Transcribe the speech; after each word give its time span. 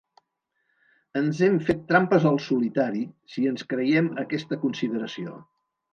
Ens 1.21 1.41
hem 1.47 1.59
fet 1.67 1.83
trampes 1.91 2.25
al 2.29 2.41
solitari 2.45 3.05
si 3.35 3.45
ens 3.53 3.67
creiem 3.75 4.11
aquesta 4.25 4.63
consideració. 4.65 5.37